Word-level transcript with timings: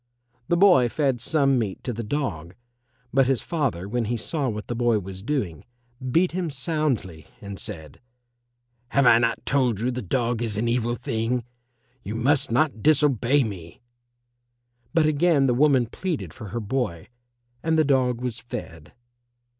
The 0.47 0.57
boy 0.57 0.89
fed 0.89 1.21
some 1.21 1.59
meat 1.59 1.83
to 1.83 1.93
the 1.93 2.03
dog, 2.03 2.55
but 3.13 3.27
his 3.27 3.43
father, 3.43 3.87
when 3.87 4.05
he 4.05 4.17
saw 4.17 4.49
what 4.49 4.65
the 4.65 4.73
boy 4.73 4.97
was 4.97 5.21
doing, 5.21 5.63
beat 6.09 6.31
him 6.31 6.49
soundly, 6.49 7.27
and 7.39 7.59
said, 7.59 8.01
"Have 8.87 9.05
I 9.05 9.19
not 9.19 9.45
told 9.45 9.79
you 9.79 9.91
the 9.91 10.01
dog 10.01 10.41
is 10.41 10.57
an 10.57 10.67
evil 10.67 10.95
thing? 10.95 11.43
You 12.01 12.15
must 12.15 12.49
not 12.49 12.81
disobey 12.81 13.43
me." 13.43 13.79
But 14.91 15.05
again 15.05 15.45
the 15.45 15.53
woman 15.53 15.85
pleaded 15.85 16.33
for 16.33 16.47
her 16.47 16.59
boy, 16.59 17.07
and 17.61 17.77
the 17.77 17.85
dog 17.85 18.21
was 18.21 18.39
fed. 18.39 18.93